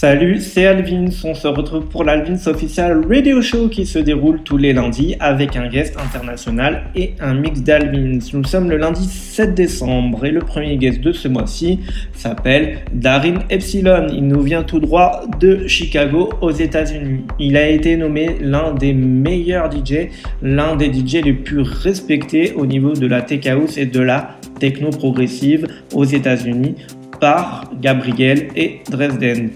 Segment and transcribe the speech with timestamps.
[0.00, 1.06] Salut, c'est Alvin.
[1.24, 5.56] On se retrouve pour l'Alvins Official Radio Show qui se déroule tous les lundis avec
[5.56, 8.20] un guest international et un mix d'Alvins.
[8.32, 11.80] Nous sommes le lundi 7 décembre et le premier guest de ce mois-ci
[12.12, 14.06] s'appelle Darin Epsilon.
[14.12, 17.24] Il nous vient tout droit de Chicago aux États-Unis.
[17.40, 20.10] Il a été nommé l'un des meilleurs DJ,
[20.42, 24.38] l'un des DJ les plus respectés au niveau de la tech house et de la
[24.60, 26.76] techno progressive aux États-Unis
[27.18, 29.50] par Gabriel et Dresden.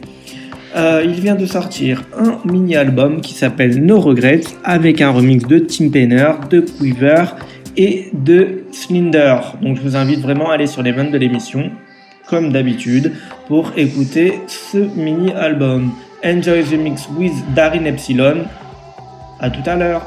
[0.74, 5.58] Euh, il vient de sortir un mini-album qui s'appelle No Regrets avec un remix de
[5.58, 7.24] Tim Penner, de Quiver
[7.76, 9.36] et de Slinder.
[9.60, 11.70] Donc je vous invite vraiment à aller sur les ventes de l'émission,
[12.26, 13.12] comme d'habitude,
[13.48, 15.92] pour écouter ce mini-album.
[16.24, 18.44] Enjoy the mix with Darin Epsilon.
[19.40, 20.02] À tout à l'heure.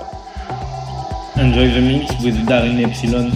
[1.37, 3.29] Enjoy the mix with Darin Epsilon.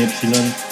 [0.00, 0.69] With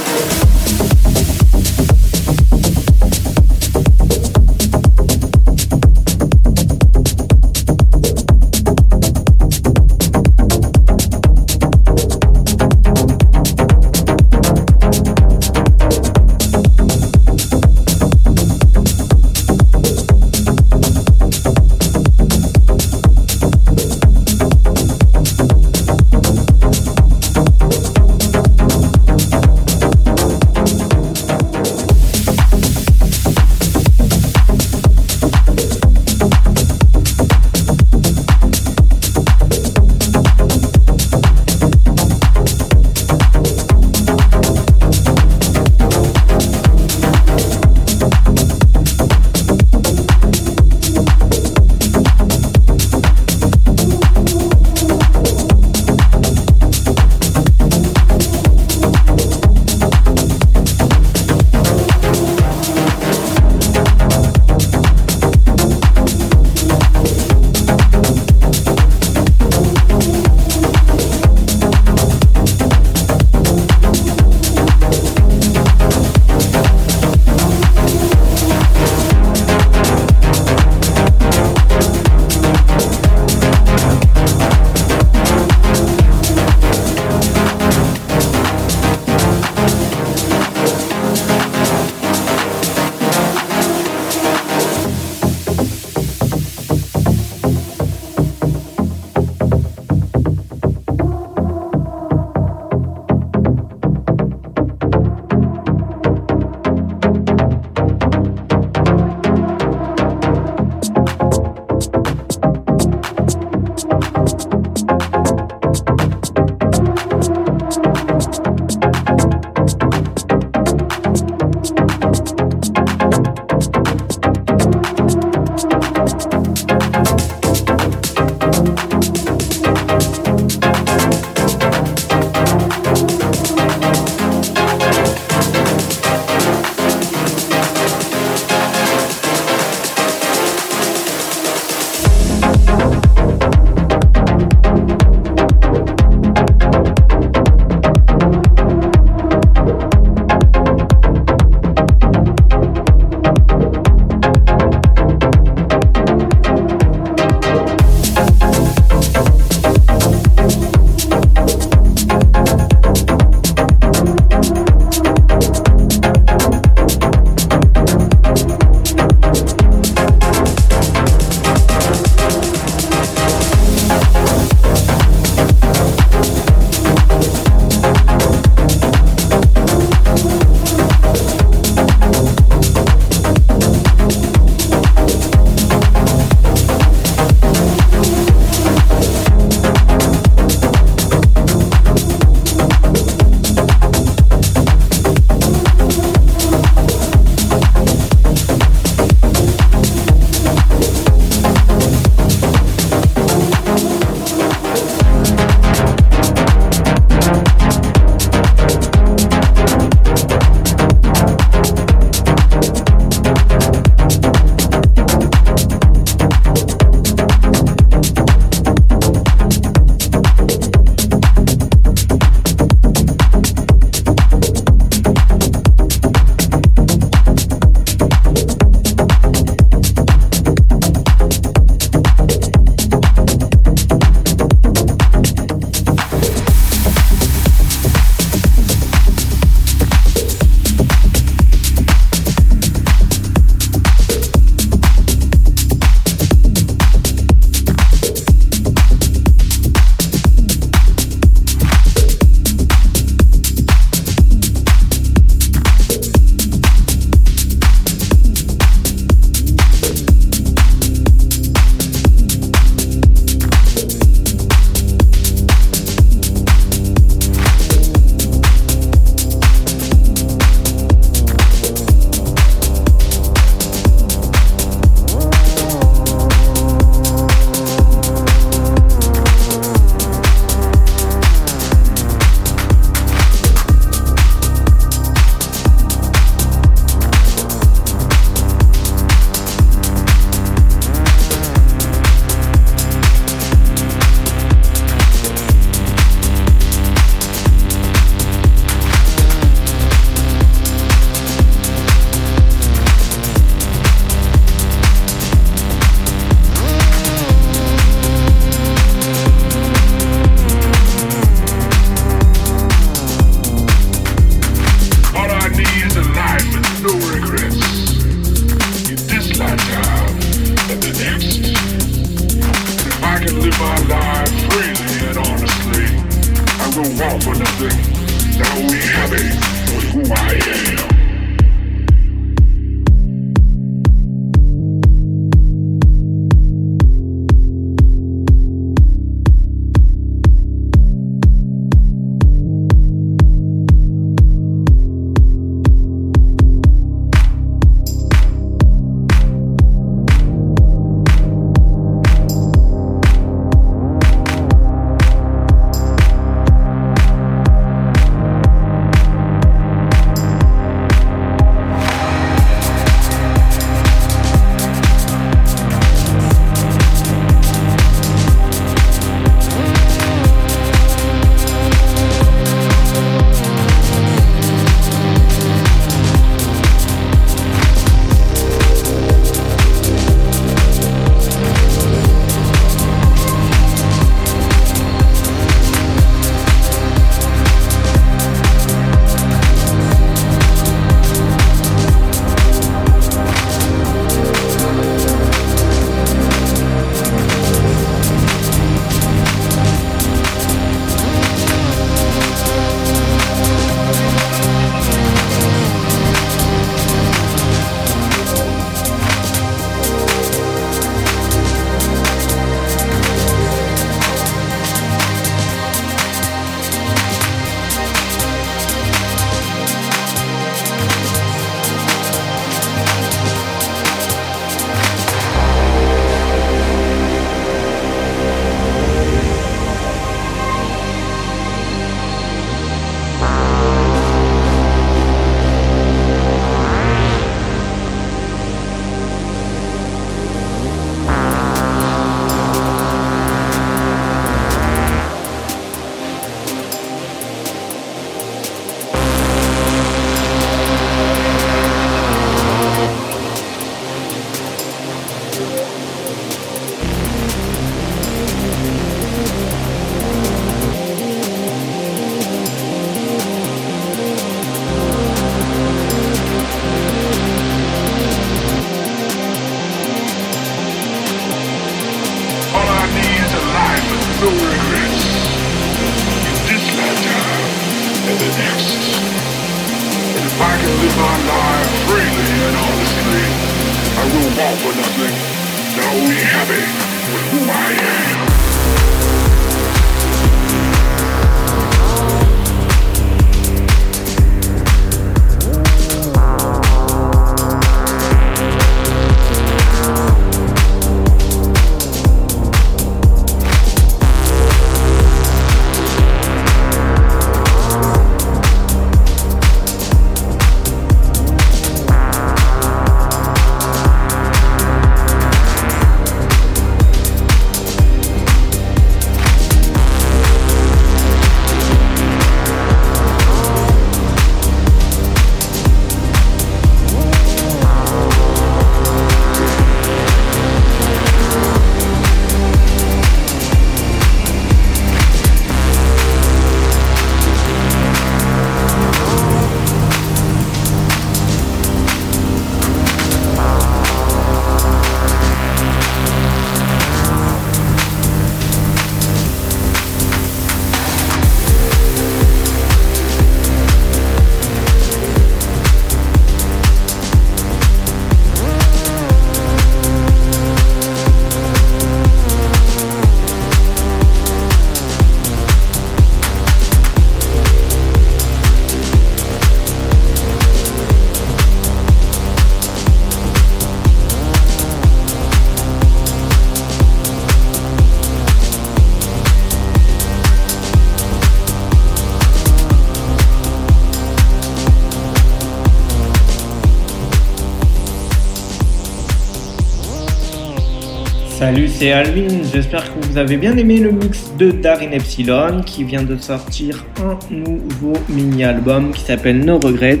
[591.78, 592.42] C'est Alvin.
[592.52, 596.86] J'espère que vous avez bien aimé le mix de Darin Epsilon qui vient de sortir
[597.02, 600.00] un nouveau mini-album qui s'appelle No Regrets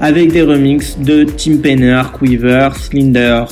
[0.00, 3.44] avec des remixes de Tim Penner, Quiver, Slinder.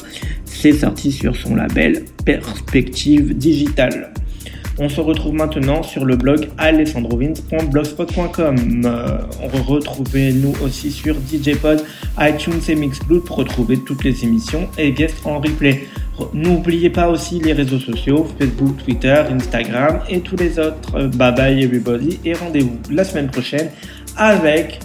[0.45, 4.12] C'est sorti sur son label Perspective Digital.
[4.79, 8.57] On se retrouve maintenant sur le blog alessandrovins.blogspot.com.
[8.85, 9.19] Euh,
[9.67, 11.85] Retrouvez-nous aussi sur DJpod,
[12.19, 15.87] iTunes et Mixcloud pour retrouver toutes les émissions et guests en replay.
[16.33, 21.09] N'oubliez pas aussi les réseaux sociaux, Facebook, Twitter, Instagram et tous les autres.
[21.17, 23.71] Bye bye everybody et rendez-vous la semaine prochaine
[24.17, 24.81] avec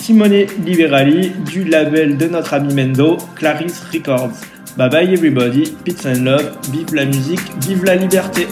[0.00, 4.32] Simone Liberali du label de notre ami Mendo, Clarisse Records.
[4.76, 8.46] Bye bye everybody, peace and love, vive la musique, vive la liberté.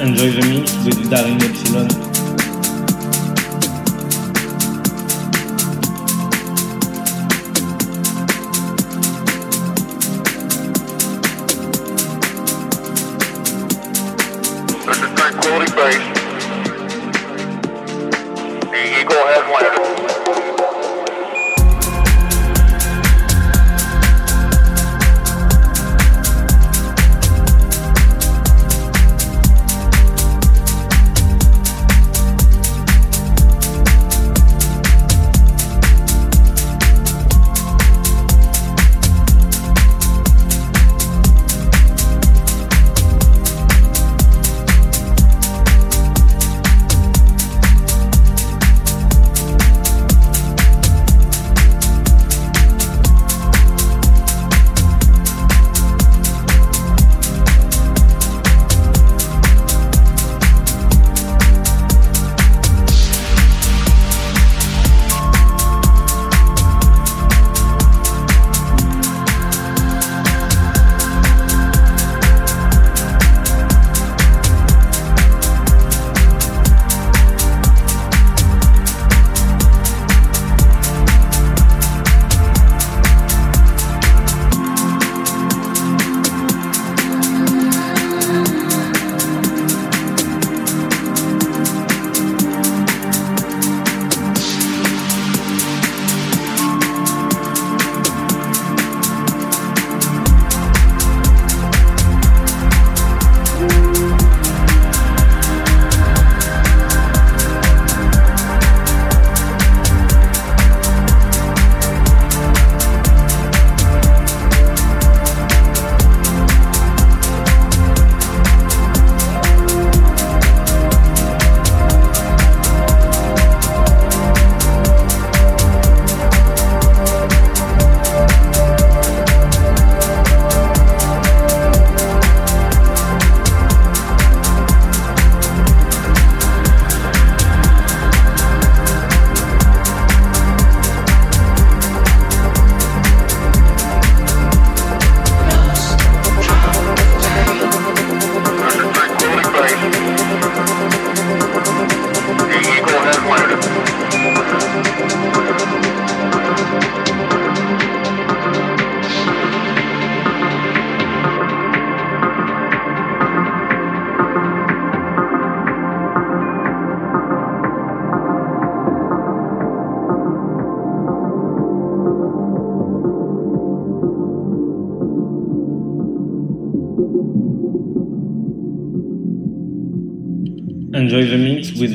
[0.00, 2.13] Enjoy the mix with Darin Epsilon.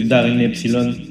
[0.10, 1.09] Darin Epsilon.